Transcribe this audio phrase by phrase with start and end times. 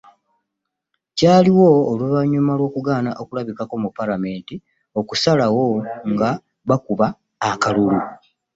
[1.17, 4.55] Kyaliwo oluvannyuma lw'okugaana okulabikako mu Paalamenti
[4.99, 5.67] okusalawo
[6.11, 6.29] nga
[6.69, 7.07] bakuba
[7.49, 7.99] akalulu